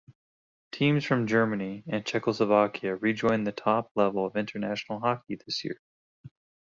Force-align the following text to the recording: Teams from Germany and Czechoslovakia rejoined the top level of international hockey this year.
Teams 0.71 1.05
from 1.05 1.27
Germany 1.27 1.83
and 1.87 2.03
Czechoslovakia 2.03 2.95
rejoined 2.95 3.45
the 3.45 3.51
top 3.51 3.91
level 3.93 4.25
of 4.25 4.35
international 4.35 4.99
hockey 4.99 5.35
this 5.35 5.63
year. 5.63 5.79